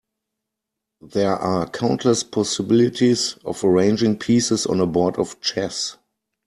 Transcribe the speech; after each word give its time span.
There 1.03 1.35
are 1.37 1.69
countless 1.69 2.23
possibilities 2.23 3.37
of 3.45 3.63
arranging 3.63 4.17
pieces 4.17 4.65
on 4.65 4.79
a 4.79 4.87
board 4.87 5.17
of 5.17 5.39
chess. 5.41 5.97